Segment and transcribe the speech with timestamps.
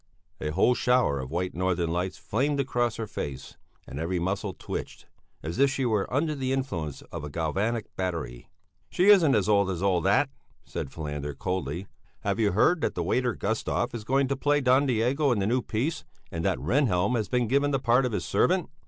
[0.39, 3.55] A whole shower of white northern lights flamed across her face
[3.85, 5.05] and every muscle twitched,
[5.43, 8.49] as if she were under the influence of a galvanic battery.
[8.89, 10.31] "She isn't as old as all that,"
[10.65, 11.85] said Falander coldly.
[12.21, 15.45] "Have you heard that the waiter Gustav is going to play Don Diego in the
[15.45, 18.71] new piece, and that Rehnhjelm has been given the part of his servant?